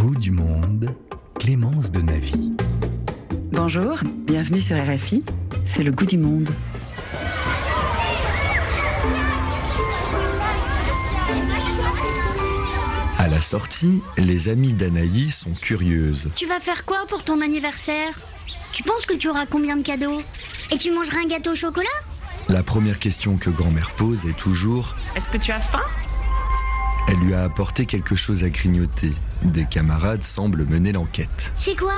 [0.00, 0.96] goût du monde,
[1.38, 2.54] Clémence de Navy.
[3.52, 5.22] Bonjour, bienvenue sur RFI,
[5.66, 6.48] c'est le goût du monde.
[13.18, 16.30] À la sortie, les amis d'Anaïs sont curieuses.
[16.34, 18.18] Tu vas faire quoi pour ton anniversaire?
[18.72, 20.22] Tu penses que tu auras combien de cadeaux?
[20.70, 21.88] Et tu mangeras un gâteau au chocolat?
[22.48, 25.84] La première question que grand-mère pose est toujours Est-ce que tu as faim?
[27.20, 29.12] Lui a apporté quelque chose à grignoter.
[29.42, 31.52] Des camarades semblent mener l'enquête.
[31.56, 31.94] C'est quoi?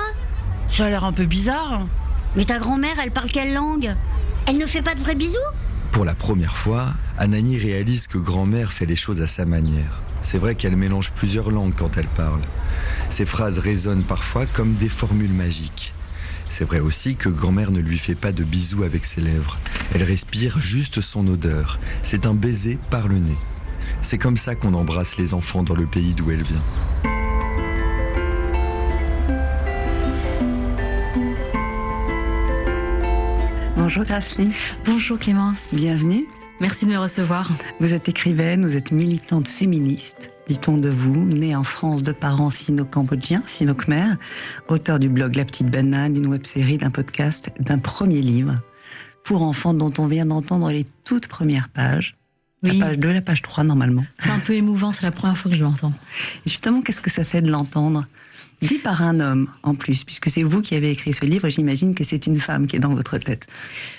[0.70, 1.86] Ça a l'air un peu bizarre.
[2.36, 3.94] Mais ta grand-mère, elle parle quelle langue?
[4.46, 5.38] Elle ne fait pas de vrais bisous?
[5.92, 6.86] Pour la première fois,
[7.18, 10.00] Anani réalise que grand-mère fait les choses à sa manière.
[10.22, 12.40] C'est vrai qu'elle mélange plusieurs langues quand elle parle.
[13.10, 15.92] Ses phrases résonnent parfois comme des formules magiques.
[16.48, 19.58] C'est vrai aussi que grand-mère ne lui fait pas de bisous avec ses lèvres.
[19.94, 21.78] Elle respire juste son odeur.
[22.02, 23.38] C'est un baiser par le nez.
[24.00, 26.62] C'est comme ça qu'on embrasse les enfants dans le pays d'où elle vient.
[33.76, 34.48] Bonjour Gracely,
[34.86, 36.26] Bonjour Clémence, bienvenue.
[36.60, 37.50] merci de me recevoir.
[37.80, 42.50] Vous êtes écrivaine, vous êtes militante féministe, dit-on de vous, née en France de parents
[42.50, 44.14] sino-cambodgiens, sino-khmer,
[44.68, 48.54] auteur du blog La Petite Banane, d'une web-série, d'un podcast, d'un premier livre
[49.24, 52.16] pour enfants dont on vient d'entendre les toutes premières pages.
[52.62, 52.78] Oui.
[52.78, 54.04] La page 2, la page 3 normalement.
[54.18, 55.92] C'est un peu émouvant, c'est la première fois que je l'entends.
[56.46, 58.06] Justement, qu'est-ce que ça fait de l'entendre
[58.60, 61.96] Dit par un homme en plus, puisque c'est vous qui avez écrit ce livre, j'imagine
[61.96, 63.48] que c'est une femme qui est dans votre tête.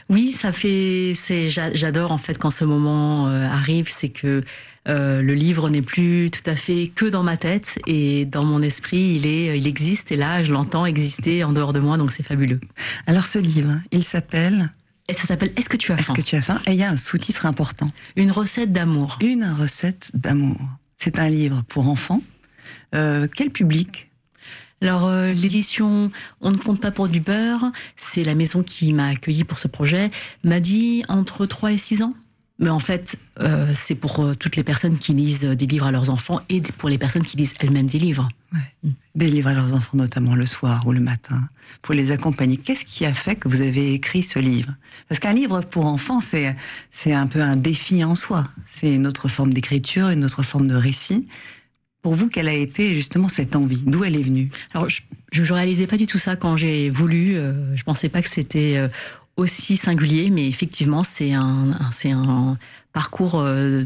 [0.09, 4.45] Oui, ça fait, c'est, j'a- j'adore en fait quand ce moment euh, arrive, c'est que
[4.88, 8.61] euh, le livre n'est plus tout à fait que dans ma tête et dans mon
[8.61, 12.14] esprit, il est, il existe et là, je l'entends exister en dehors de moi, donc
[12.14, 12.61] c'est fabuleux.
[13.05, 14.72] Alors ce livre, il s'appelle
[15.09, 16.78] Et ça s'appelle Est-ce que tu as Est-ce faim que tu as faim Et il
[16.78, 17.92] y a un sous-titre important.
[18.16, 19.18] Une recette d'amour.
[19.22, 20.60] Une recette d'amour.
[20.98, 22.22] C'est un livre pour enfants.
[22.95, 24.10] Euh, quel public
[24.82, 29.08] Alors euh, l'édition On ne compte pas pour du beurre, c'est la maison qui m'a
[29.08, 30.11] accueilli pour ce projet,
[30.44, 32.14] m'a dit entre 3 et 6 ans.
[32.59, 35.91] Mais en fait, euh, c'est pour euh, toutes les personnes qui lisent des livres à
[35.91, 38.30] leurs enfants et pour les personnes qui lisent elles-mêmes des livres.
[39.15, 41.49] Des livres à leurs enfants, notamment le soir ou le matin,
[41.81, 42.58] pour les accompagner.
[42.58, 44.75] Qu'est-ce qui a fait que vous avez écrit ce livre?
[45.09, 46.55] Parce qu'un livre pour enfants, c'est
[46.91, 48.47] c'est un peu un défi en soi.
[48.71, 51.27] C'est une autre forme d'écriture, une autre forme de récit.
[52.03, 53.81] Pour vous, quelle a été justement cette envie?
[53.87, 54.52] D'où elle est venue?
[54.73, 57.35] Alors, je, je, je réalisais pas du tout ça quand j'ai voulu.
[57.35, 58.89] euh, je pensais pas que c'était euh,
[59.38, 62.58] aussi singulier, mais effectivement, c'est un, un-
[62.94, 63.86] parcours euh,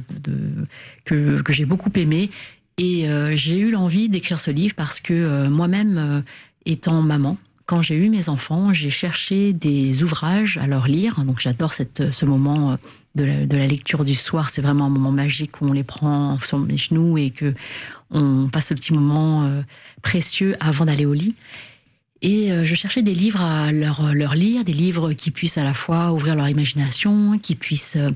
[1.05, 2.29] que, que j'ai beaucoup aimé.
[2.77, 6.23] Et euh, j'ai eu l'envie d'écrire ce livre parce que euh, moi-même,
[6.65, 11.23] étant maman, quand j'ai eu mes enfants, j'ai cherché des ouvrages à leur lire.
[11.23, 12.77] Donc, j'adore cette, ce moment
[13.15, 14.49] de la, de la lecture du soir.
[14.49, 17.53] C'est vraiment un moment magique où on les prend sur les genoux et que
[18.11, 19.49] on passe ce petit moment
[20.01, 21.35] précieux avant d'aller au lit.
[22.21, 25.63] Et euh, je cherchais des livres à leur, leur lire, des livres qui puissent à
[25.63, 28.09] la fois ouvrir leur imagination, qui puissent euh,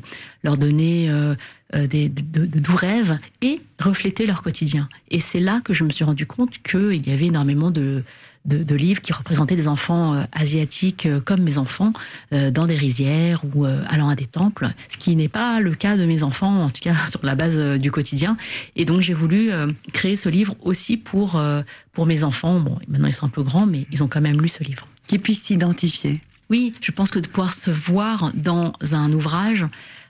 [0.44, 1.36] leur donner euh,
[1.76, 4.90] euh, des, de, de doux rêves et refléter leur quotidien.
[5.10, 8.04] Et c'est là que je me suis rendu compte qu'il y avait énormément de,
[8.46, 11.94] de, de livres qui représentaient des enfants euh, asiatiques euh, comme mes enfants,
[12.34, 15.76] euh, dans des rizières ou euh, allant à des temples, ce qui n'est pas le
[15.76, 18.38] cas de mes enfants, en tout cas sur la base du quotidien.
[18.76, 21.62] Et donc j'ai voulu euh, créer ce livre aussi pour, euh,
[21.94, 22.60] pour mes enfants.
[22.60, 24.88] Bon, maintenant ils sont un peu grands, mais ils ont quand même lu ce livre.
[25.08, 29.66] Qui puisse s'identifier Oui, je pense que de pouvoir se voir dans un ouvrage,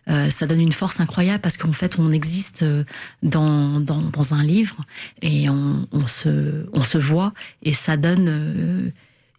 [0.09, 2.83] euh, ça donne une force incroyable parce qu'en fait, on existe euh,
[3.21, 4.77] dans, dans, dans un livre
[5.21, 8.89] et on, on, se, on se voit et ça donne euh,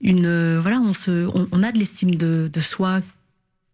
[0.00, 0.58] une.
[0.58, 3.00] Voilà, on, se, on, on a de l'estime de, de soi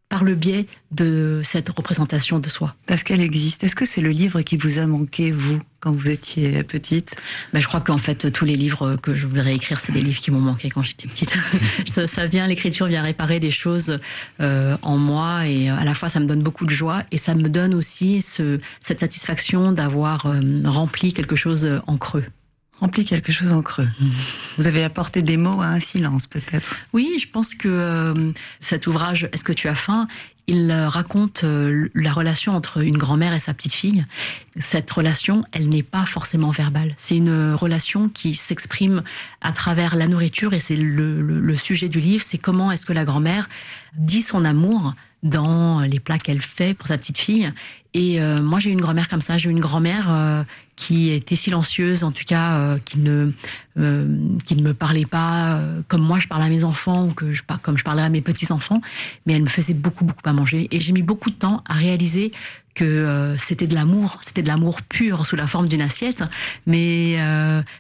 [0.09, 2.75] par le biais de cette représentation de soi.
[2.87, 3.63] Parce qu'elle existe.
[3.65, 7.15] Est-ce que c'est le livre qui vous a manqué, vous, quand vous étiez petite?
[7.53, 10.21] Ben, je crois qu'en fait, tous les livres que je voudrais écrire, c'est des livres
[10.21, 11.37] qui m'ont manqué quand j'étais petite.
[11.87, 13.99] ça, ça vient, l'écriture vient réparer des choses
[14.41, 17.35] euh, en moi et à la fois, ça me donne beaucoup de joie et ça
[17.35, 22.25] me donne aussi ce, cette satisfaction d'avoir euh, rempli quelque chose en creux.
[22.81, 23.89] Rempli quelque chose en creux.
[24.57, 26.77] Vous avez apporté des mots à un silence, peut-être.
[26.93, 30.07] Oui, je pense que euh, cet ouvrage, Est-ce que tu as faim?
[30.47, 34.07] Il euh, raconte euh, la relation entre une grand-mère et sa petite-fille.
[34.61, 36.95] Cette relation, elle n'est pas forcément verbale.
[36.97, 39.03] C'est une relation qui s'exprime
[39.41, 42.25] à travers la nourriture et c'est le, le, sujet du livre.
[42.27, 43.49] C'est comment est-ce que la grand-mère
[43.95, 47.53] dit son amour dans les plats qu'elle fait pour sa petite fille.
[47.95, 49.39] Et euh, moi, j'ai eu une grand-mère comme ça.
[49.39, 50.45] J'ai eu une grand-mère euh,
[50.77, 53.33] qui était silencieuse, en tout cas, euh, qui ne
[54.45, 57.45] qui ne me parlait pas comme moi je parle à mes enfants ou que je
[57.63, 58.81] comme je parlais à mes petits enfants,
[59.25, 60.67] mais elle me faisait beaucoup beaucoup à manger.
[60.73, 62.33] Et j'ai mis beaucoup de temps à réaliser
[62.75, 66.25] que c'était de l'amour, c'était de l'amour pur sous la forme d'une assiette,
[66.67, 67.19] mais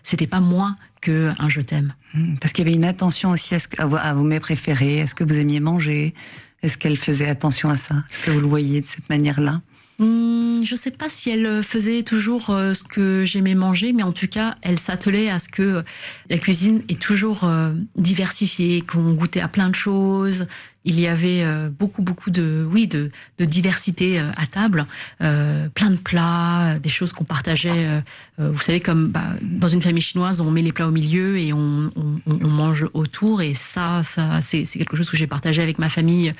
[0.04, 1.94] c'était pas moins que un je t'aime.
[2.14, 5.16] Mmh, parce qu'il y avait une attention aussi à, ce, à vos mets préférés, est-ce
[5.16, 6.14] que vous aimiez manger
[6.62, 8.04] Est-ce qu'elle faisait attention à ça?
[8.10, 9.60] Est-ce que vous le voyez de cette manière-là?
[9.98, 14.04] Hmm, je ne sais pas si elle faisait toujours euh, ce que j'aimais manger, mais
[14.04, 15.82] en tout cas, elle s'attelait à ce que
[16.30, 20.46] la cuisine est toujours euh, diversifiée, qu'on goûtait à plein de choses,
[20.88, 24.86] il y avait euh, beaucoup beaucoup de oui de, de diversité euh, à table,
[25.20, 28.02] euh, plein de plats, des choses qu'on partageait.
[28.38, 31.52] vous savez comme bah, dans une famille chinoise, on met les plats au milieu et
[31.52, 33.42] on, on, on mange autour.
[33.42, 36.32] Et ça, ça c'est quelque chose que j'ai partagé avec ma famille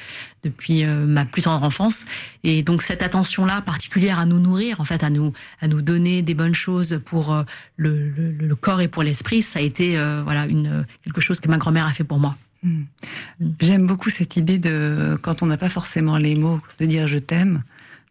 [0.43, 2.07] depuis ma plus tendre enfance.
[2.43, 5.83] Et donc cette attention là particulière à nous nourrir, en fait, à nous à nous
[5.83, 7.45] donner des bonnes choses pour
[7.77, 11.49] le, le, le corps et pour l'esprit, ça a été voilà une quelque chose que
[11.49, 12.37] ma grand-mère a fait pour moi.
[12.63, 12.83] Hmm.
[13.61, 17.19] J'aime beaucoup cette idée de, quand on n'a pas forcément les mots, de dire je
[17.19, 17.63] t'aime,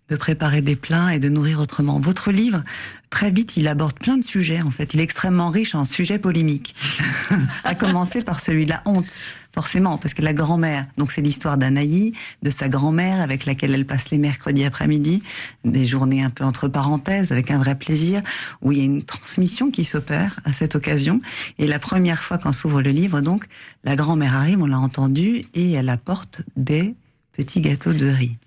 [0.10, 2.00] de préparer des plats et de nourrir autrement.
[2.00, 2.64] Votre livre,
[3.10, 4.94] très vite, il aborde plein de sujets, en fait.
[4.94, 6.76] Il est extrêmement riche en sujets polémiques.
[7.64, 9.20] à commencer par celui de la honte.
[9.58, 12.12] Forcément, parce que la grand-mère, donc c'est l'histoire d'Anaï,
[12.44, 15.24] de sa grand-mère avec laquelle elle passe les mercredis après-midi,
[15.66, 18.22] des journées un peu entre parenthèses, avec un vrai plaisir,
[18.62, 21.22] où il y a une transmission qui s'opère à cette occasion.
[21.58, 23.46] Et la première fois qu'on s'ouvre le livre, donc,
[23.84, 26.94] la grand-mère arrive, on l'a entendu, et elle apporte des
[27.32, 28.38] petits gâteaux de riz.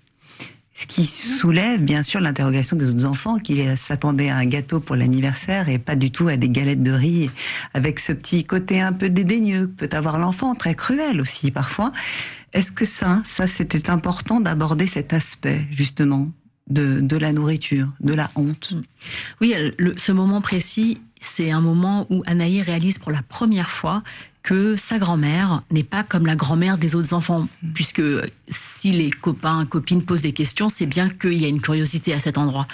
[0.73, 4.95] Ce qui soulève bien sûr l'interrogation des autres enfants qui s'attendaient à un gâteau pour
[4.95, 7.29] l'anniversaire et pas du tout à des galettes de riz
[7.73, 11.91] avec ce petit côté un peu dédaigneux que peut avoir l'enfant, très cruel aussi parfois.
[12.53, 16.31] Est-ce que ça, ça c'était important d'aborder cet aspect justement
[16.69, 18.73] de, de la nourriture, de la honte?
[19.41, 19.53] Oui,
[19.97, 24.03] ce moment précis, c'est un moment où Anaï réalise pour la première fois
[24.43, 28.01] que sa grand-mère n'est pas comme la grand-mère des autres enfants, puisque
[28.47, 32.19] si les copains, copines posent des questions, c'est bien qu'il y a une curiosité à
[32.19, 32.67] cet endroit.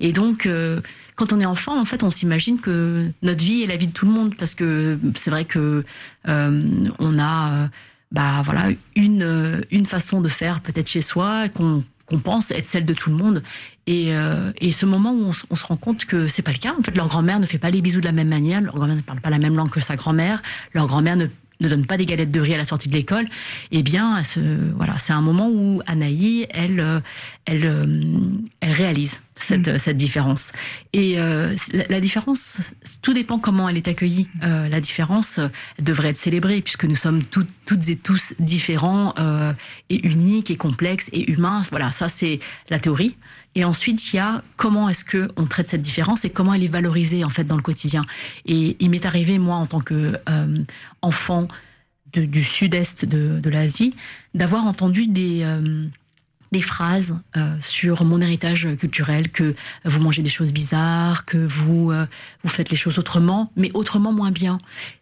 [0.00, 0.80] Et donc, euh,
[1.16, 3.92] quand on est enfant, en fait, on s'imagine que notre vie est la vie de
[3.92, 5.84] tout le monde, parce que c'est vrai que
[6.28, 7.68] euh, on a,
[8.12, 11.82] bah voilà, une une façon de faire peut-être chez soi qu'on
[12.22, 13.42] pense être celle de tout le monde.
[13.86, 16.74] Et, euh, et ce moment où on, se rend compte que c'est pas le cas.
[16.78, 18.60] En fait, leur grand-mère ne fait pas les bisous de la même manière.
[18.60, 20.42] Leur grand-mère ne parle pas la même langue que sa grand-mère.
[20.72, 21.26] Leur grand-mère ne
[21.60, 23.26] ne donne pas des galettes de riz à la sortie de l'école,
[23.70, 24.40] eh bien, ce,
[24.74, 27.00] voilà, c'est un moment où Anaï, elle, euh,
[27.46, 28.10] elle, euh,
[28.60, 29.78] elle réalise cette, mm.
[29.78, 30.52] cette différence.
[30.92, 32.72] Et euh, la, différence,
[33.02, 34.28] tout dépend comment elle est accueillie.
[34.42, 35.40] Euh, la différence
[35.78, 39.52] devrait être célébrée puisque nous sommes toutes, toutes et tous différents euh,
[39.90, 41.62] et uniques et complexes et humains.
[41.70, 42.40] Voilà, ça c'est
[42.70, 43.16] la théorie.
[43.54, 46.64] Et ensuite, il y a comment est-ce que on traite cette différence et comment elle
[46.64, 48.04] est valorisée en fait dans le quotidien.
[48.46, 50.64] Et il m'est arrivé moi en tant que euh,
[51.02, 51.48] enfant
[52.12, 53.94] du sud-est de, de l'Asie
[54.34, 55.88] d'avoir entendu des euh,
[56.54, 61.90] des phrases euh, sur mon héritage culturel, que vous mangez des choses bizarres, que vous
[61.90, 62.06] euh,
[62.44, 64.58] vous faites les choses autrement, mais autrement moins bien.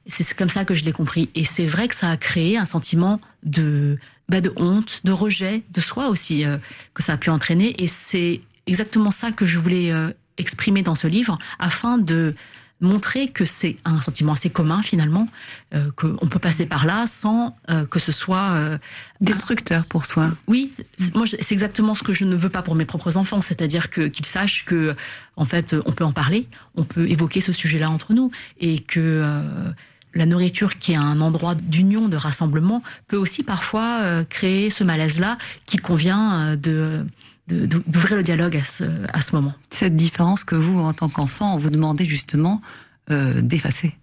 [0.07, 1.29] C'est comme ça que je l'ai compris.
[1.35, 3.99] Et c'est vrai que ça a créé un sentiment de
[4.29, 6.59] bah, de honte, de rejet de soi aussi euh,
[6.95, 7.83] que ça a pu entraîner.
[7.83, 9.93] Et c'est exactement ça que je voulais
[10.39, 12.35] exprimer dans ce livre, afin de
[12.83, 15.29] montrer que c'est un sentiment assez commun finalement,
[15.75, 18.79] euh, qu'on peut passer par là sans euh, que ce soit euh,
[19.21, 20.33] destructeur pour soi.
[20.49, 20.73] Oui,
[21.15, 24.09] moi c'est exactement ce que je ne veux pas pour mes propres enfants, c'est-à-dire que
[24.09, 24.97] qu'ils sachent que
[25.37, 29.01] en fait on peut en parler, on peut évoquer ce sujet-là entre nous et que
[29.01, 29.71] euh,
[30.15, 34.85] la nourriture qui est un endroit d'union, de rassemblement, peut aussi parfois euh, créer ce
[34.85, 37.07] malaise-là qu'il convient de
[37.49, 39.53] d'ouvrir le dialogue à ce, à ce moment.
[39.69, 42.63] Cette différence que vous, en tant qu'enfant, vous demandez justement
[43.11, 43.95] euh, d'effacer.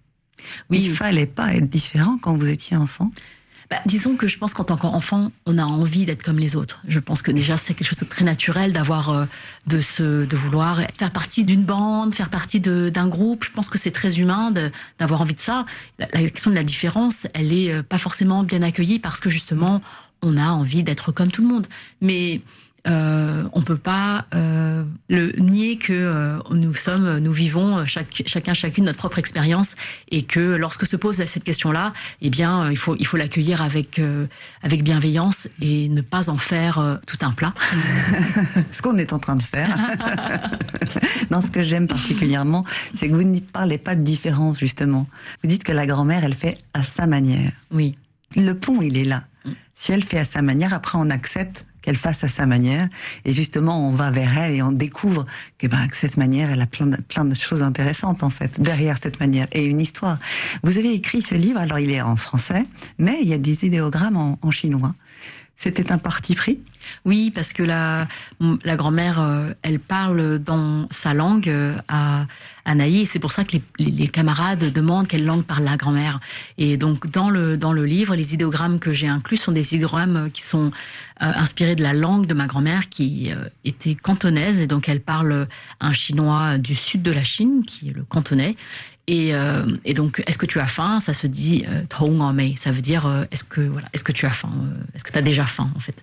[0.68, 0.82] Oui.
[0.82, 3.10] Il fallait pas être différent quand vous étiez enfant?
[3.70, 6.80] Bah, disons que je pense qu'en tant qu'enfant, on a envie d'être comme les autres.
[6.88, 9.26] Je pense que déjà c'est quelque chose de très naturel d'avoir, euh,
[9.68, 13.44] de se, de vouloir faire partie d'une bande, faire partie d'un groupe.
[13.44, 14.52] Je pense que c'est très humain
[14.98, 15.66] d'avoir envie de ça.
[16.00, 19.30] La, la, question de la différence, elle est euh, pas forcément bien accueillie parce que
[19.30, 19.80] justement,
[20.22, 21.68] on a envie d'être comme tout le monde.
[22.00, 22.40] Mais
[22.86, 28.54] euh, on peut pas euh, le nier que euh, nous sommes, nous vivons chaque, chacun
[28.54, 29.74] chacune notre propre expérience
[30.10, 33.98] et que lorsque se pose cette question-là, eh bien il faut il faut l'accueillir avec
[33.98, 34.26] euh,
[34.62, 37.52] avec bienveillance et ne pas en faire euh, tout un plat.
[38.72, 39.76] ce qu'on est en train de faire.
[41.30, 45.06] non, ce que j'aime particulièrement, c'est que vous ne parlez pas de différence justement.
[45.42, 47.52] Vous dites que la grand-mère, elle fait à sa manière.
[47.70, 47.96] Oui.
[48.36, 49.24] Le pont, il est là.
[49.44, 49.50] Mm.
[49.74, 52.88] Si elle fait à sa manière, après on accepte qu'elle fasse à sa manière.
[53.24, 55.26] Et justement, on va vers elle et on découvre
[55.58, 59.20] que, ben, que cette manière, elle a plein de, choses intéressantes, en fait, derrière cette
[59.20, 60.18] manière et une histoire.
[60.62, 62.64] Vous avez écrit ce livre, alors il est en français,
[62.98, 64.94] mais il y a des idéogrammes en chinois.
[65.56, 66.60] C'était un parti pris
[67.04, 68.08] Oui, parce que la,
[68.64, 72.26] la grand-mère, euh, elle parle dans sa langue euh, à
[72.64, 76.20] Anaï, et c'est pour ça que les, les, camarades demandent quelle langue parle la grand-mère.
[76.58, 80.30] Et donc dans le dans le livre, les idéogrammes que j'ai inclus sont des idéogrammes
[80.32, 80.70] qui sont
[81.22, 83.30] euh, inspirés de la langue de ma grand-mère, qui
[83.64, 85.48] était cantonaise, et donc elle parle
[85.80, 88.56] un chinois du sud de la Chine, qui est le cantonais.
[89.10, 91.00] Et, euh, et, donc, est-ce que tu as faim?
[91.00, 94.30] Ça se dit euh, Ça veut dire euh, est-ce que voilà, est-ce que tu as
[94.30, 94.52] faim?
[94.94, 95.96] Est-ce que tu as déjà faim en fait?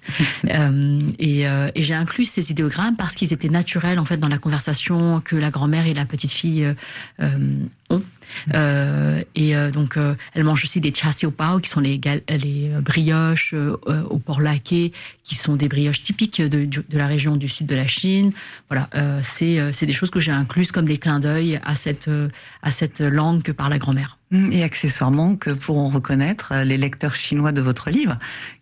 [1.19, 5.21] Et, et j'ai inclus ces idéogrammes parce qu'ils étaient naturels en fait dans la conversation
[5.21, 6.67] que la grand-mère et la petite fille
[7.89, 8.03] ont.
[8.53, 11.25] Euh, et euh, donc, euh, elle mange aussi des chassis
[11.61, 14.91] qui sont les, les brioches au porc laqué,
[15.23, 18.31] qui sont des brioches typiques de, de, la région du sud de la Chine.
[18.69, 18.89] Voilà,
[19.23, 22.09] c'est des choses que j'ai incluses comme des clins d'œil à cette,
[22.61, 24.17] à cette langue que parle la grand-mère.
[24.31, 28.17] Mmh, et accessoirement, que pourront reconnaître les lecteurs chinois de votre livre,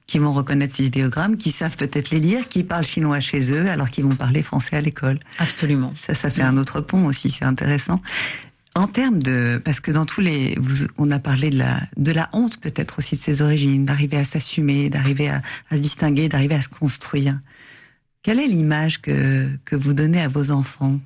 [0.05, 3.69] qui vont reconnaître ces idéogrammes, qui savent peut-être les lire, qui parlent chinois chez eux,
[3.69, 5.19] alors qu'ils vont parler français à l'école.
[5.39, 5.93] Absolument.
[5.97, 8.01] Ça, ça fait un autre pont aussi, c'est intéressant.
[8.77, 10.57] En termes de, parce que dans tous les,
[10.97, 14.25] on a parlé de la, de la honte peut-être aussi de ses origines, d'arriver à
[14.25, 17.39] s'assumer, d'arriver à, à, se distinguer, d'arriver à se construire.
[18.21, 20.99] Quelle est l'image que, que vous donnez à vos enfants?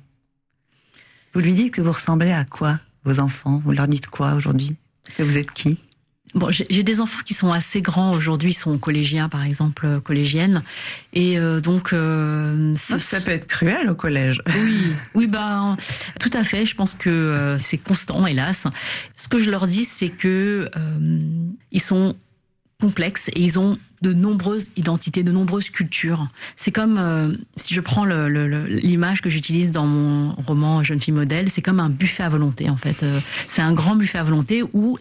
[1.32, 3.62] Vous lui dites que vous ressemblez à quoi, vos enfants?
[3.64, 4.76] Vous leur dites quoi aujourd'hui?
[5.16, 5.78] Que vous êtes qui?
[6.34, 10.00] Bon, j'ai des enfants qui sont assez grands aujourd'hui, ils sont collégiens par exemple, euh,
[10.00, 10.62] collégiennes,
[11.12, 14.40] et euh, donc euh, ça peut être cruel au collège.
[14.54, 15.76] Oui, oui, ben
[16.20, 16.66] tout à fait.
[16.66, 18.68] Je pense que euh, c'est constant, hélas.
[19.16, 21.18] Ce que je leur dis, c'est que euh,
[21.72, 22.14] ils sont
[22.80, 26.28] complexes et ils ont de nombreuses identités, de nombreuses cultures.
[26.56, 31.12] C'est comme, euh, si je prends l'image le, que j'utilise dans mon roman Jeune fille
[31.12, 33.02] modèle, c'est comme un buffet à volonté en fait.
[33.02, 34.96] Euh, c'est un grand buffet à volonté où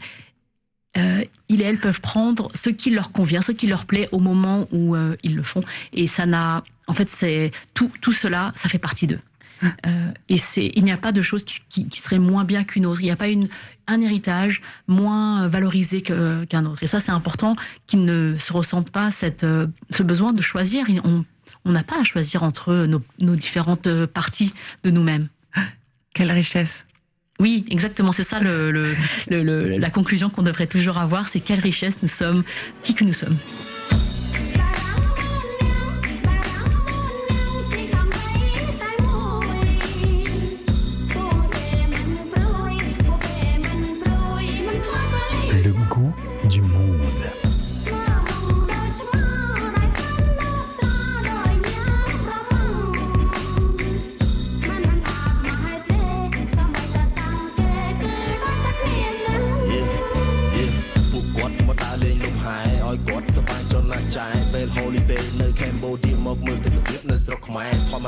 [0.98, 4.19] euh, ils et elles peuvent prendre ce qui leur convient, ce qui leur plaît au
[4.19, 5.63] moment où euh, ils le font.
[5.93, 9.19] Et ça n'a, en fait, c'est tout, tout cela, ça fait partie d'eux.
[9.63, 13.01] Euh, et c'est, il n'y a pas de chose qui, serait moins bien qu'une autre.
[13.01, 13.50] Il n'y a pas une,
[13.88, 16.81] un héritage moins valorisé qu'un autre.
[16.81, 17.55] Et ça, c'est important
[17.86, 20.86] qu'ils ne se ressentent pas cette, euh, ce besoin de choisir.
[21.03, 21.25] On,
[21.72, 22.88] n'a pas à choisir entre
[23.19, 24.53] nos différentes parties
[24.84, 25.27] de nous-mêmes.
[26.15, 26.88] Quelle richesse
[27.39, 28.12] oui, exactement.
[28.12, 28.93] C'est ça le, le,
[29.29, 32.43] le, la conclusion qu'on devrait toujours avoir, c'est quelle richesse nous sommes,
[32.81, 33.38] qui que nous sommes.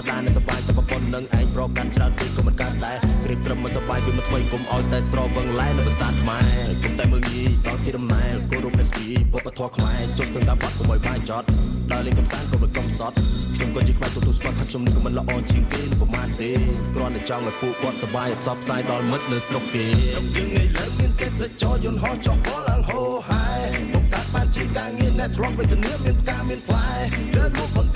[0.09, 8.97] មែរធម្មតានៅសបាយតែប្រពន្ធនឹងឯងប្រកាន់ច្រើនពេកក៏មិនកើតដែរក្រៀបត្រឹមមិនសបាយវាមិនថ្មីគុំឲ្យតែស្រវឹងឡែនៅភាសាខ្មែរគុំតែមើលងាយដល់ទីដំណែលគោរព SP
[9.33, 11.47] បបធរខ្មែរចុះស្ទឹងតាមបាត់កុំឲ្យបាយចត់
[11.91, 13.15] ដល់លេងកំសាន្តក៏មិនកំសត់
[13.55, 16.51] ខ្ញុំក៏ជាខ្មែរទទួលស្គាល់ថាខ្ញុំនេះក៏មិនល្អជាងគេប្រហែលទេ
[16.95, 23.47] គ្រាន់តែចង់ឲ្យពួកគាត់សបាយផ្សព្វផ្សាយដល់មិត្តនៅស្រុកគេស្រុកយើងងាយលើមានទេសចរយន្តហោះចុះវល់ឡើងហោហែ
[23.93, 26.89] មកកាត់បានជាការងារអ្នកធ្លាប់វេទនាមានផ្កាមានផ្លែ
[27.35, 27.90] ដើរមក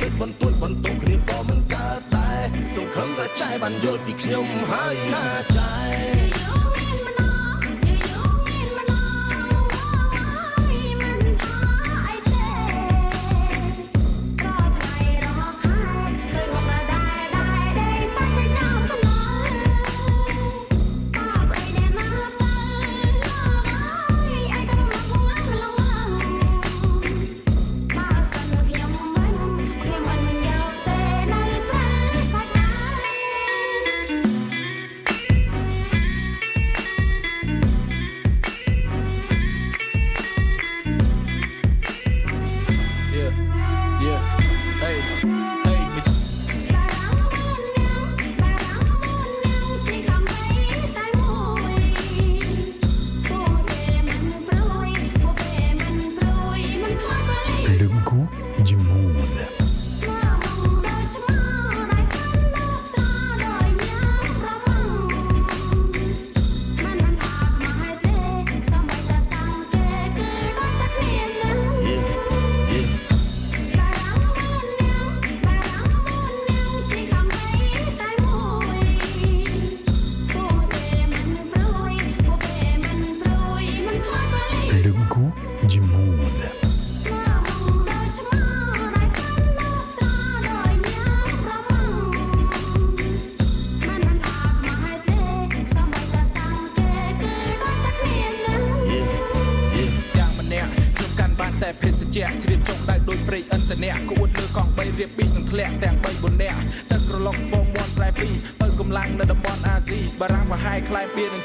[3.63, 5.73] បានយល់ពីខ្ញុំហើយណាចែ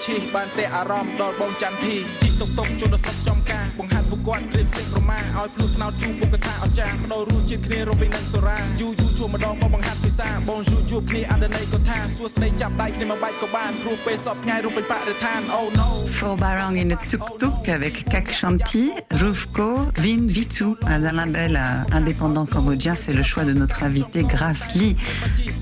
[0.06, 18.86] ឈីបានតែអារម្មណ៍ដល់បងច័ន្ទភីជីកតុកតុកជន់ដល់សុខចំការបង្ហាត់ពួកគាត់រៀបស្ទិប្រមាឲ្យភ្លុះថ្នោតជូពុកកថាអស្ចារបដូររសជាតិគ្នារំពីនឹងសូរ៉ាយូយូជួម្ដងមកបង្ហាត់ភាសាបងយូជួបគ្នាអន្តន័យក៏ថាសួស្ដីចាប់ដៃគ្នាមកបាច់ក៏បានព្រោះពេលសពថ្ងៃរំពេញបរិស្ថាន Oh no For Barang et le tuk-tuk avec Kak Shanti,
[19.22, 19.70] Rufko,
[20.04, 22.96] Vin Vitu, un label euh, indépendant cambodgien.
[22.96, 24.96] C'est le choix de notre invitée Grace Lee,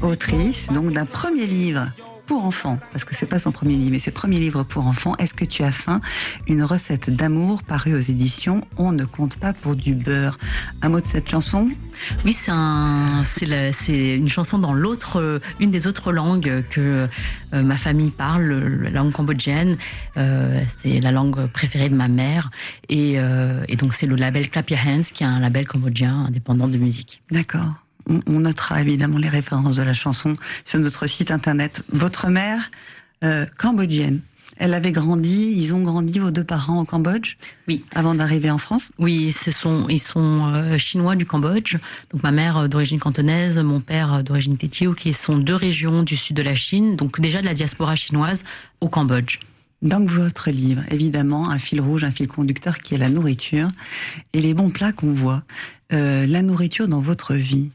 [0.01, 1.85] autrice donc d'un premier livre
[2.28, 5.16] pour enfants, parce que c'est pas son premier livre, mais c'est premier livre pour enfants.
[5.16, 6.00] Est-ce que tu as faim?
[6.46, 10.38] Une recette d'amour parue aux éditions On ne compte pas pour du beurre.
[10.82, 11.68] Un mot de cette chanson?
[12.26, 17.08] Oui, c'est un, c'est une chanson dans l'autre, euh, une des autres langues que
[17.54, 19.78] euh, ma famille parle, le- la langue cambodgienne.
[20.18, 22.50] Euh, c'est la langue préférée de ma mère,
[22.90, 26.26] et, euh, et donc c'est le label Clap Your Hands, qui est un label cambodgien
[26.26, 27.22] indépendant de musique.
[27.30, 27.72] D'accord.
[28.08, 31.82] On, on notera évidemment les références de la chanson sur notre site internet.
[31.92, 32.70] Votre mère,
[33.24, 34.20] euh, cambodgienne,
[34.56, 37.36] elle avait grandi, ils ont grandi vos deux parents au Cambodge?
[37.68, 37.84] Oui.
[37.94, 38.90] avant d'arriver en France?
[38.98, 41.76] Oui, ce sont, ils sont euh, chinois du Cambodge.
[42.10, 46.02] Donc ma mère euh, d'origine cantonaise, mon père euh, d'origine tétio, qui sont deux régions
[46.02, 48.42] du sud de la Chine, donc déjà de la diaspora chinoise
[48.80, 49.38] au Cambodge.
[49.80, 53.68] Dans votre livre, évidemment, un fil rouge, un fil conducteur qui est la nourriture
[54.32, 55.44] et les bons plats qu'on voit.
[55.92, 57.70] Euh, la nourriture dans votre vie,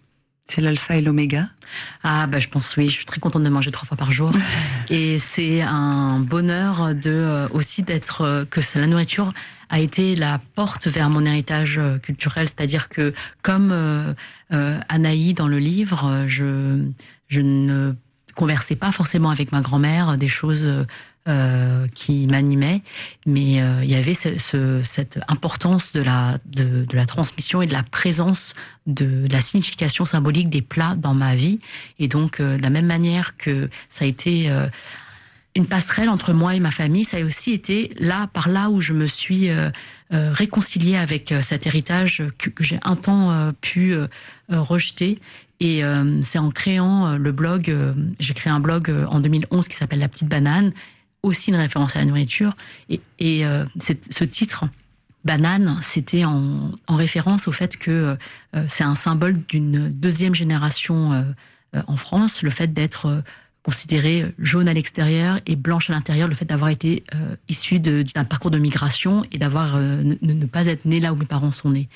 [0.54, 1.48] c'est l'alpha et l'oméga.
[2.04, 4.32] Ah bah je pense oui, je suis très contente de manger trois fois par jour.
[4.90, 9.34] Et c'est un bonheur de euh, aussi d'être euh, que la nourriture
[9.70, 14.14] a été la porte vers mon héritage euh, culturel, c'est-à-dire que comme euh,
[14.54, 16.86] euh, Anaï dans le livre, je
[17.28, 17.94] je ne
[18.36, 20.70] conversais pas forcément avec ma grand-mère des choses
[21.30, 22.82] euh, qui m'animaient,
[23.26, 27.62] mais euh, il y avait ce- ce- cette importance de la de, de la transmission
[27.62, 28.54] et de la présence
[28.88, 31.60] de, la signification symbolique des plats dans ma vie.
[32.00, 34.68] Et donc, euh, de la même manière que ça a été euh,
[35.56, 38.82] une passerelle entre moi et ma famille, ça a aussi été là, par là où
[38.82, 39.70] je me suis euh,
[40.14, 43.96] euh, réconciliée avec cet héritage que, j'ai un temps euh, pu
[44.50, 45.20] rejeter.
[45.60, 45.82] Et
[46.24, 47.74] c'est en créant le blog,
[48.20, 50.74] j'ai créé un blog en 2011 qui s'appelle La Petite Banane,
[51.24, 52.56] aussi une référence à la nourriture.
[52.90, 53.02] Et,
[53.46, 54.66] euh, ce titre,
[55.26, 58.18] Banane, c'était en, en référence au fait que
[58.56, 63.24] euh, c'est un symbole d'une deuxième génération euh, en France, le fait d'être
[63.64, 68.26] considérée jaune à l'extérieur et blanche à l'intérieur, le fait d'avoir été euh, issu d'un
[68.26, 71.52] parcours de migration et d'avoir euh, ne, ne pas être né là où mes parents
[71.52, 71.88] sont nés.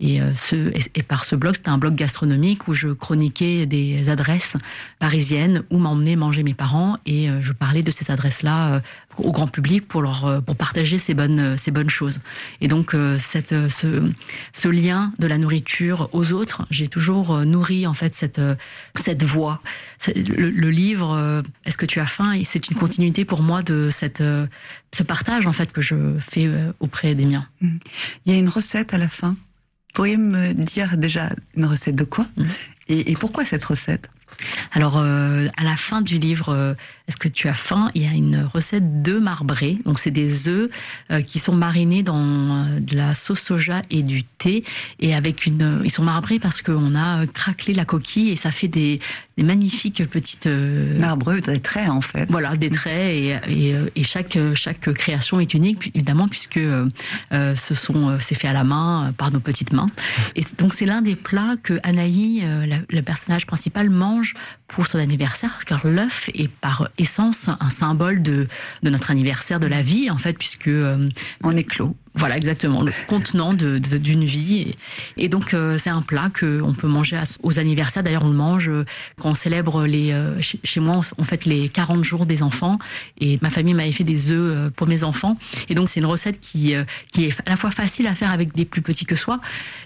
[0.00, 3.66] Et, euh, ce, et, et par ce blog, c'était un blog gastronomique où je chroniquais
[3.66, 4.56] des adresses
[4.98, 8.80] parisiennes où m'emmenaient manger mes parents et euh, je parlais de ces adresses-là euh,
[9.18, 12.20] au grand public pour leur euh, pour partager ces bonnes euh, ces bonnes choses.
[12.60, 14.10] Et donc euh, cette ce
[14.52, 18.40] ce lien de la nourriture aux autres, j'ai toujours nourri en fait cette
[19.04, 19.60] cette voix.
[20.14, 22.32] Le, le livre Est-ce que tu as faim?
[22.32, 24.22] Et c'est une continuité pour moi de cette
[24.92, 26.50] ce partage en fait que je fais
[26.80, 27.46] auprès des miens.
[27.60, 29.36] Il y a une recette à la fin?
[29.94, 32.26] Pourriez me dire déjà une recette de quoi?
[32.36, 32.48] Mhm.
[32.88, 34.10] et, et pourquoi cette recette?
[34.72, 36.74] Alors, euh, à la fin du livre, euh,
[37.08, 37.90] Est-ce que tu as faim?
[37.94, 39.78] Il y a une recette d'œufs marbrés.
[39.84, 40.70] Donc, c'est des œufs
[41.12, 44.64] euh, qui sont marinés dans euh, de la sauce soja et du thé.
[44.98, 48.50] Et avec une, euh, ils sont marbrés parce qu'on a craquelé la coquille et ça
[48.50, 48.98] fait des,
[49.36, 52.26] des magnifiques petites Marbreux, des traits en fait.
[52.28, 56.88] voilà, des traits et, et, et chaque chaque création est unique évidemment puisque euh,
[57.56, 59.90] ce sont c'est fait à la main par nos petites mains.
[60.34, 64.34] Et donc c'est l'un des plats que Anaï, la- le personnage principal, mange
[64.68, 68.48] pour son anniversaire car l'œuf est par essence un symbole de
[68.82, 71.08] de notre anniversaire de la vie en fait puisque euh,
[71.42, 71.94] On est clos.
[72.14, 74.74] voilà, exactement, le contenant de- de- d'une vie.
[75.18, 78.02] Et, donc, euh, c'est un plat que on peut manger à- aux anniversaires.
[78.02, 78.84] D'ailleurs, on le mange euh,
[79.20, 80.12] quand on célèbre les.
[80.12, 82.78] euh, chez, chez moi, on fait les 40 jours des enfants.
[83.20, 85.36] Et ma famille m'avait fait des œufs euh, pour mes enfants.
[85.68, 88.30] Et donc, c'est une recette qui euh, qui est à la fois facile à faire
[88.30, 89.40] avec des plus petits que soi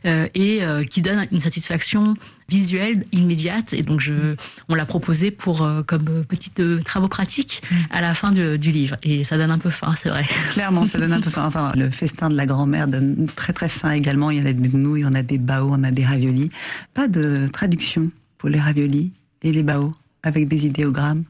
[0.07, 2.14] euh, et euh, qui donne une satisfaction
[2.51, 3.73] visuelle immédiate.
[3.73, 4.35] Et donc, je,
[4.69, 8.73] on l'a proposé pour euh, comme euh, petite euh, travaux pratiques à la fin du
[8.73, 8.97] livre.
[9.03, 10.27] Et ça donne un peu faim, c'est vrai.
[10.53, 11.45] Clairement, ça donne un peu faim.
[11.47, 14.31] Enfin, le festin de la grand-mère donne très très faim également.
[14.31, 16.51] Il y en a des nouilles, en a des bao, on a des raviolis.
[16.93, 21.25] Pas de traduction pour les raviolis et les bao avec des idéogrammes.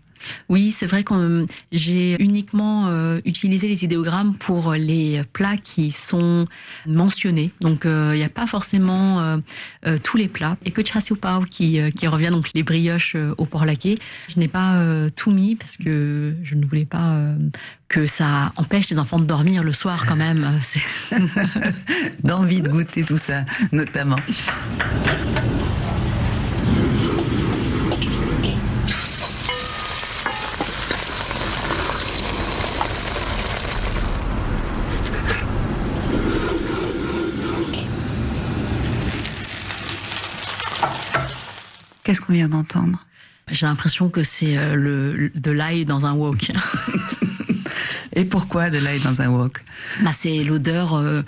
[0.48, 6.46] Oui, c'est vrai que j'ai uniquement euh, utilisé les idéogrammes pour les plats qui sont
[6.86, 7.50] mentionnés.
[7.60, 9.40] Donc il n'y a pas forcément
[10.02, 10.56] tous les plats.
[10.64, 13.98] Et que chassi pao qui, qui revient, donc les brioches au porc laqué.
[14.28, 14.80] Je n'ai pas
[15.16, 17.16] tout mis parce que je ne voulais pas
[17.88, 20.60] que ça empêche les enfants de dormir le soir quand même.
[22.24, 24.16] D'envie de goûter tout ça, notamment.
[42.10, 43.06] Qu'est-ce qu'on vient d'entendre?
[43.52, 46.50] J'ai l'impression que c'est euh, le, de l'ail dans un wok.
[48.16, 49.62] Et pourquoi de l'ail dans un wok?
[50.02, 51.22] Bah, C'est l'odeur euh,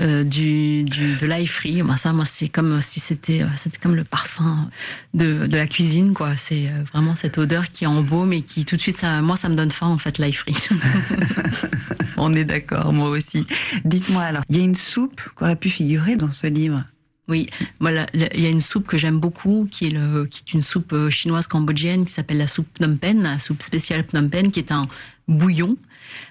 [0.00, 1.82] euh, du, du, de l'ail frit.
[1.82, 4.70] Bah, ça, moi, c'est comme si c'était c'était comme le parfum
[5.12, 6.36] de, de la cuisine, quoi.
[6.36, 9.56] C'est vraiment cette odeur qui embaume et qui tout de suite, ça, moi, ça me
[9.56, 10.56] donne faim, en fait, l'ail frit.
[12.16, 13.46] On est d'accord, moi aussi.
[13.84, 16.82] Dites-moi alors, il y a une soupe qui aurait pu figurer dans ce livre?
[17.28, 17.48] Oui,
[17.80, 20.62] voilà, il y a une soupe que j'aime beaucoup, qui est, le, qui est une
[20.62, 24.50] soupe euh, chinoise cambodgienne qui s'appelle la soupe Phnom Penh, la soupe spéciale Phnom Penh,
[24.50, 24.86] qui est un
[25.26, 25.76] bouillon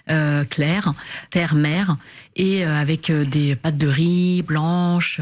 [0.09, 0.93] euh, clair,
[1.29, 1.97] terre-mer,
[2.35, 5.19] et euh, avec euh, des pâtes de riz blanches,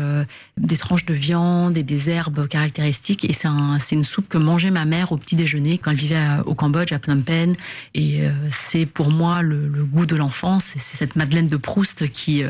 [0.58, 3.24] des tranches de viande et des herbes caractéristiques.
[3.24, 6.28] Et c'est un, une soupe que mangeait ma mère au petit déjeuner quand elle vivait
[6.46, 7.56] au Cambodge, à Phnom Penh.
[7.94, 10.66] Et c'est pour moi le, le goût de l'enfance.
[10.78, 12.44] C'est cette Madeleine de Proust qui,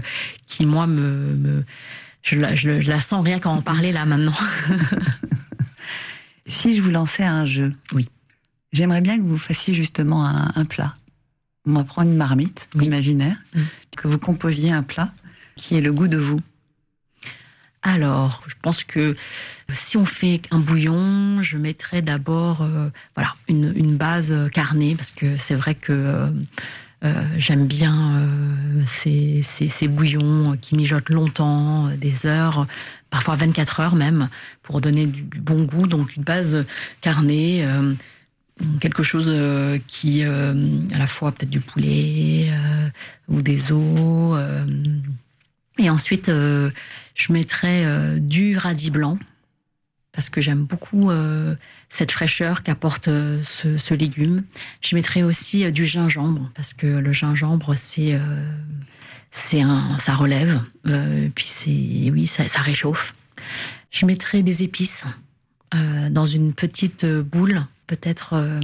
[0.48, 1.64] qui moi, me, me
[2.22, 4.36] je la, je, la sens rien qu'en parler là maintenant.
[6.48, 8.10] si je vous lançais un jeu, oui.
[8.72, 10.94] J'aimerais bien que vous fassiez justement un, un plat.
[11.66, 13.62] On va prendre une marmite imaginaire, mm.
[13.98, 15.12] que vous composiez un plat
[15.56, 16.42] qui est le goût de vous.
[17.84, 19.16] Alors, je pense que
[19.74, 25.12] si on fait un bouillon, je mettrais d'abord euh, voilà une, une, base carnée parce
[25.12, 26.32] que c'est vrai que euh, euh,
[27.38, 32.68] j'aime bien euh, ces, ces, ces, bouillons qui mijotent longtemps, euh, des heures,
[33.10, 34.30] parfois 24 heures même,
[34.62, 35.88] pour donner du, bon goût.
[35.88, 36.66] Donc une base
[37.02, 37.68] carnée,
[38.80, 39.32] quelque chose
[39.88, 42.52] qui, à la fois peut-être du poulet
[43.28, 44.40] ou des os.
[45.78, 49.18] et ensuite, je mettrai du radis blanc
[50.14, 51.56] parce que j'aime beaucoup euh,
[51.90, 54.44] cette fraîcheur qu'apporte euh, ce, légume.
[54.82, 58.20] Je mettrai aussi euh, du gingembre parce que le gingembre c'est
[59.32, 63.14] c'est un ça relève puis c'est oui ça, ça, réchauffe.
[63.90, 65.06] Je mettrai des épices
[66.10, 68.60] dans une petite boule, peut-être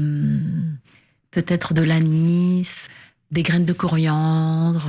[1.31, 2.87] peut-être de l'anis,
[3.31, 4.87] des graines de coriandre.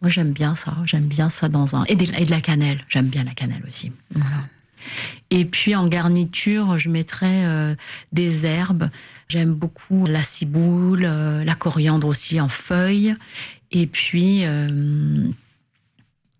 [0.00, 2.84] moi j'aime bien ça, j'aime bien ça dans un et, et de la cannelle.
[2.88, 3.90] J'aime bien la cannelle aussi.
[4.10, 4.36] Voilà.
[5.30, 7.74] Et puis en garniture, je mettrais euh,
[8.12, 8.90] des herbes.
[9.28, 13.16] J'aime beaucoup la ciboule, euh, la coriandre aussi en feuilles,
[13.72, 15.28] et puis euh,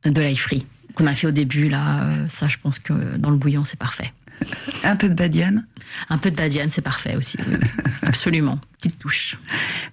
[0.04, 1.68] de l'ail frit qu'on a fait au début.
[1.68, 4.12] Là, ça, je pense que dans le bouillon, c'est parfait.
[4.84, 5.66] Un peu de badiane
[6.08, 7.38] Un peu de badiane, c'est parfait aussi.
[8.02, 8.58] Absolument.
[8.78, 9.36] Petite touche.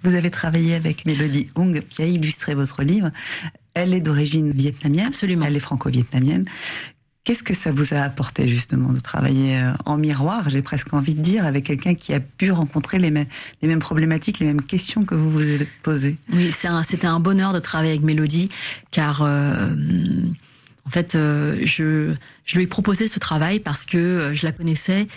[0.03, 3.11] Vous avez travaillé avec Mélodie Hung, qui a illustré votre livre.
[3.73, 5.07] Elle est d'origine vietnamienne.
[5.07, 5.45] Absolument.
[5.45, 6.45] Elle est franco-vietnamienne.
[7.23, 11.13] Qu'est-ce que ça vous a apporté justement de travailler euh, en miroir, j'ai presque envie
[11.13, 13.27] de dire, avec quelqu'un qui a pu rencontrer les mêmes,
[13.61, 16.17] les mêmes problématiques, les mêmes questions que vous vous êtes posées?
[16.33, 16.51] Oui,
[16.83, 18.49] c'était un, bonheur de travailler avec Mélodie,
[18.89, 19.69] car euh,
[20.85, 25.07] en fait, euh, je, je lui ai proposé ce travail parce que je la connaissais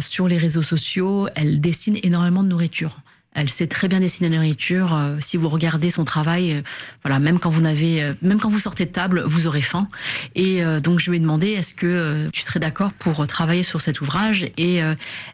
[0.00, 1.28] sur les réseaux sociaux.
[1.36, 2.98] Elle dessine énormément de nourriture.
[3.34, 4.94] Elle sait très bien dessiner la nourriture.
[4.94, 6.62] Euh, si vous regardez son travail, euh,
[7.04, 9.88] voilà, même quand vous n'avez, euh, même quand vous sortez de table, vous aurez faim.
[10.34, 14.00] Et donc je lui ai demandé est-ce que tu serais d'accord pour travailler sur cet
[14.00, 14.46] ouvrage?
[14.56, 14.80] Et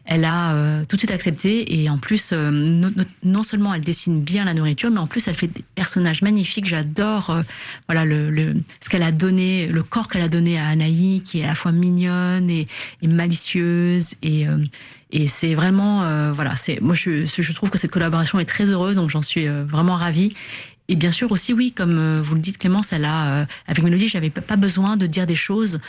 [0.05, 1.79] elle a tout de suite accepté.
[1.79, 5.47] Et en plus, non, seulement elle dessine bien la nourriture, mais en plus elle fait
[5.47, 6.65] des personnages magnifiques.
[6.65, 7.43] J'adore,
[7.87, 11.43] voilà, le, ce qu'elle a donné, le corps qu'elle a donné à Anaï, qui est
[11.43, 12.67] à la fois mignonne et,
[13.01, 14.47] et malicieuse et
[15.15, 18.65] et c'est vraiment, euh, voilà, c'est moi je, je trouve que cette collaboration est très
[18.65, 20.33] heureuse, donc j'en suis euh, vraiment ravie.
[20.89, 24.09] Et bien sûr aussi, oui, comme euh, vous le dites, Clémence, elle a, avec Mélodie,
[24.09, 25.79] j'avais pas besoin de dire des choses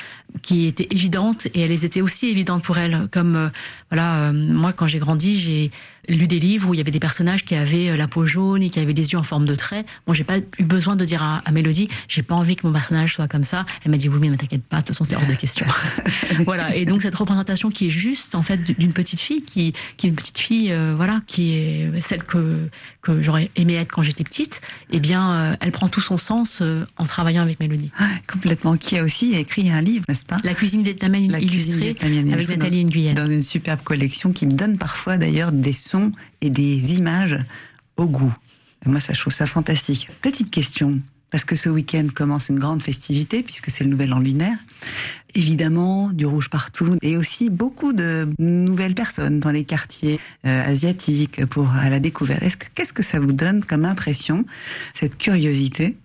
[0.42, 3.08] qui étaient évidentes et elles étaient aussi évidentes pour elle.
[3.10, 3.50] Comme,
[3.90, 5.72] voilà, moi, quand j'ai grandi, j'ai
[6.08, 8.62] lu des livres où il y avait des personnages qui avaient euh, la peau jaune
[8.62, 9.84] et qui avaient les yeux en forme de trait.
[10.06, 12.72] Moi, j'ai pas eu besoin de dire à, à Mélodie, j'ai pas envie que mon
[12.72, 13.66] personnage soit comme ça.
[13.84, 15.66] Elle m'a dit, oui, mais ne t'inquiète pas, de toute façon, c'est hors de question.
[16.44, 16.74] voilà.
[16.74, 20.10] Et donc, cette représentation qui est juste, en fait, d'une petite fille, qui, qui est
[20.10, 22.68] une petite fille, euh, voilà, qui est celle que,
[23.02, 26.62] que j'aurais aimé être quand j'étais petite, eh bien, euh, elle prend tout son sens
[26.96, 27.90] en travaillant avec Mélodie.
[27.98, 28.76] Ah, complètement.
[28.76, 30.36] Qui a aussi écrit un livre, n'est-ce pas?
[30.44, 33.14] La cuisine vietnamienne illustrée avec Nathalie Nguyen.
[33.14, 37.38] Dans une superbe collection qui me donne parfois, d'ailleurs, des sons sons et des images
[37.96, 38.32] au goût.
[38.84, 40.08] Et moi, ça, je trouve ça fantastique.
[40.22, 44.18] Petite question, parce que ce week-end commence une grande festivité, puisque c'est le nouvel an
[44.18, 44.58] lunaire.
[45.34, 51.44] Évidemment, du rouge partout, et aussi beaucoup de nouvelles personnes dans les quartiers euh, asiatiques
[51.46, 52.42] pour à la découverte.
[52.42, 54.44] Est-ce que qu'est-ce que ça vous donne comme impression,
[54.94, 55.96] cette curiosité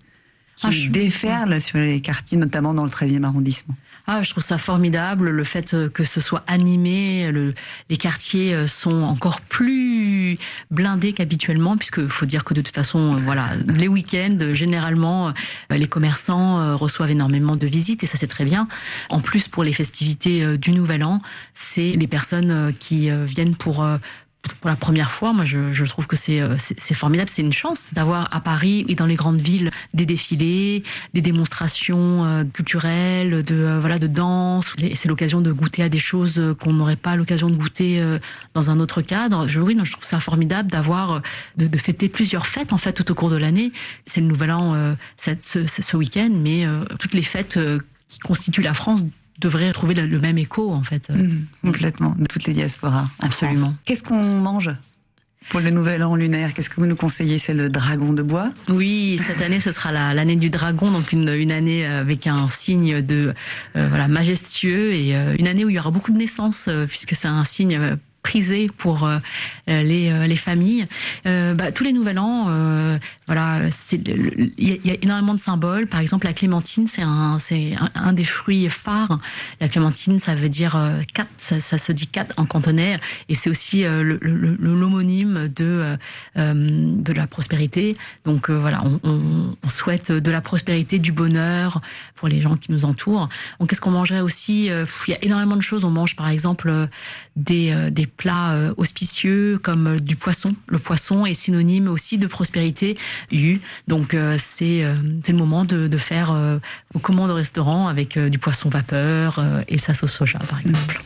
[0.58, 3.76] qui Ah, je- déferle sur les quartiers, notamment dans le 13e arrondissement?
[4.08, 7.32] Ah, je trouve ça formidable le fait euh, que ce soit animé.
[7.32, 7.54] Le,
[7.90, 10.38] les quartiers euh, sont encore plus
[10.72, 15.34] blindés qu'habituellement, puisque faut dire que de toute façon, euh, voilà, les week-ends généralement,
[15.70, 18.68] les commerçants reçoivent énormément de visites et ça c'est très bien.
[19.10, 21.22] En plus, pour les festivités du Nouvel An,
[21.54, 23.86] c'est les personnes qui viennent pour
[24.60, 27.54] pour la première fois, moi je, je trouve que c'est euh, c'est formidable, c'est une
[27.54, 33.44] chance d'avoir à Paris et dans les grandes villes des défilés, des démonstrations euh, culturelles,
[33.44, 34.74] de euh, voilà de danse.
[34.96, 38.04] C'est l'occasion de goûter à des choses qu'on n'aurait pas l'occasion de goûter
[38.54, 39.48] dans un autre cadre.
[39.48, 41.22] Je, oui, non, je trouve ça formidable d'avoir
[41.58, 43.72] de, de fêter plusieurs fêtes en fait tout au cours de l'année.
[44.06, 46.66] C'est le Nouvel An ce, ce, week-end, mais
[47.00, 47.60] toutes les fêtes
[48.10, 49.04] qui constituent la France
[49.40, 51.10] devraient trouver le, même écho en fait.
[51.10, 53.08] Mmh, Complètement, de toutes les diasporas.
[53.20, 53.74] en Absolument.
[53.86, 54.70] Qu'est-ce qu'on mange
[55.50, 56.54] pour le nouvel an lunaire?
[56.54, 57.40] Qu'est-ce que vous nous conseillez?
[57.40, 58.52] C'est le dragon de bois?
[58.70, 62.48] Oui, cette année, ce sera la- l'année du dragon, donc une, une année avec un
[62.50, 63.34] signe de
[63.76, 66.86] euh, voilà majestueux et euh, une année où il y aura beaucoup de naissances euh,
[66.86, 69.18] puisque c'est un signe euh, prisé pour euh,
[69.70, 70.88] euh, les, euh, les familles.
[71.26, 75.88] Euh, bah, tous les nouvel an, euh, voilà, il y, a- énormément de symboles.
[75.88, 79.20] Par exemple, la clémentine, c'est un, c'est un, des fruits phares.
[79.60, 83.36] La clémentine, ça veut dire euh, quatre, ça, ça se dit quatre en cantonais, et
[83.36, 85.98] c'est aussi euh, le- l'homonyme de euh,
[86.38, 87.98] euh, de la prospérité.
[88.26, 91.82] Donc euh, voilà, on, on, on souhaite de la prospérité, du bonheur
[92.16, 93.30] pour les gens qui nous entourent.
[93.60, 94.70] Donc qu'est-ce qu'on mangerait aussi?
[94.70, 95.84] Euh, Il y a énormément de choses.
[95.86, 96.88] On mange par exemple euh,
[97.36, 100.54] des, euh, des plats euh, auspicieux comme euh, du poisson.
[100.68, 102.98] Le poisson est synonyme aussi de prospérité.
[103.88, 106.36] Donc c'est le moment de, de faire
[106.94, 111.02] vos commandes au restaurant avec du poisson vapeur et sa sauce soja par exemple.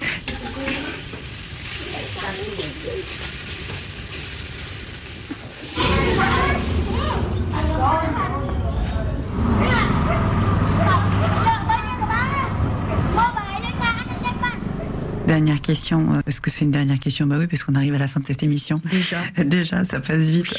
[15.28, 16.14] Dernière question.
[16.16, 17.26] euh, Est-ce que c'est une dernière question?
[17.26, 18.82] Bah oui, parce qu'on arrive à la fin de cette émission.
[18.86, 19.22] Déjà.
[19.44, 20.54] Déjà, ça passe vite.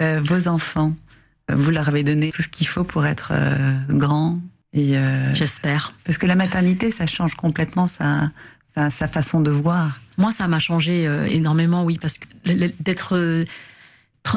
[0.00, 0.94] Euh, vos enfants,
[1.48, 4.34] vous leur avez donné tout ce qu'il faut pour être euh,
[4.74, 5.94] et euh, J'espère.
[6.04, 8.30] parce que la maternité, ça change complètement sa,
[8.74, 10.00] sa, façon de voir.
[10.18, 12.26] Moi, ça m'a changé énormément, oui, parce que
[12.80, 13.44] d'être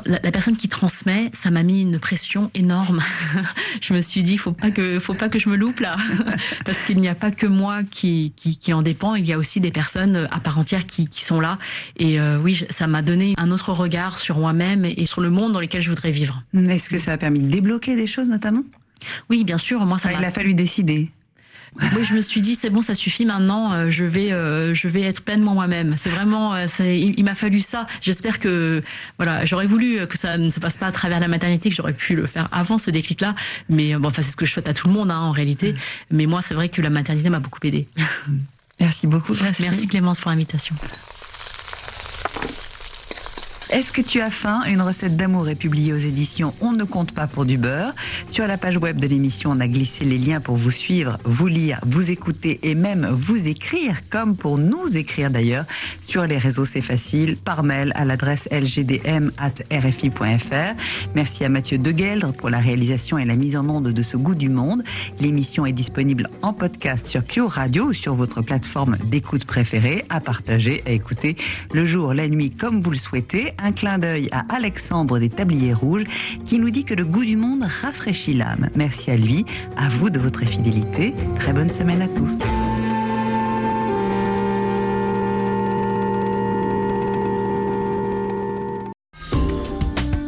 [0.06, 3.04] la, la personne qui transmet, ça m'a mis une pression énorme.
[3.82, 5.96] je me suis dit, faut pas que, faut pas que je me loupe là,
[6.66, 9.16] parce qu'il n'y a pas que moi qui, qui, qui en dépend.
[9.16, 11.60] Il y a aussi des personnes euh, à part entière qui, qui sont là.
[11.98, 15.30] Et euh, oui, je- ça m'a donné un autre regard sur moi-même et sur le
[15.30, 16.44] monde dans lequel je voudrais vivre.
[16.56, 18.64] Est-ce que ça a permis de débloquer des choses, notamment?
[19.30, 19.86] Oui, bien sûr.
[19.86, 21.12] Moi, ça m'a Il a fallu décider.
[21.82, 23.74] Oui, je me suis dit c'est bon, ça suffit maintenant.
[23.74, 25.96] euh, je vais, euh, je vais être pleinement moi-même.
[25.98, 27.88] C'est vraiment, euh, il, m'a fallu ça.
[28.02, 28.82] J'espère que,
[29.18, 31.94] voilà, j'aurais voulu que ça ne se passe pas à travers la maternité, que j'aurais
[31.94, 33.36] pu le faire avant ce déclic-là.
[33.70, 35.76] Mais bon, enfin, c'est ce que je souhaite à tout le monde, hein, en réalité.
[36.12, 37.88] Mais moi, c'est vrai que la maternité m'a beaucoup aidé.
[38.80, 39.34] Merci beaucoup.
[39.60, 40.76] Merci Clémence pour l'invitation.
[43.72, 44.62] Est-ce que tu as faim?
[44.68, 47.96] Une recette d'amour est publiée aux éditions On ne compte pas pour du beurre.
[48.30, 51.48] Sur la page web de l'émission, on a glissé les liens pour vous suivre, vous
[51.48, 55.66] lire, vous écouter et même vous écrire, comme pour nous écrire d'ailleurs.
[56.02, 59.26] Sur les réseaux, c'est facile, par mail à l'adresse lgdm.rfi.fr.
[61.16, 64.36] Merci à Mathieu Degueldre pour la réalisation et la mise en onde de ce goût
[64.36, 64.84] du monde.
[65.20, 70.20] L'émission est disponible en podcast sur Pure Radio ou sur votre plateforme d'écoute préférée, à
[70.20, 71.36] partager, à écouter
[71.74, 73.54] le jour, la nuit, comme vous le souhaitez.
[73.64, 76.06] Un clin d'œil à Alexandre des Tabliers Rouges
[76.46, 78.70] qui nous dit que le goût du monde rafraîchit l'âme.
[78.76, 79.46] Merci à lui,
[79.78, 81.14] à vous de votre fidélité.
[81.36, 82.40] Très bonne semaine à tous.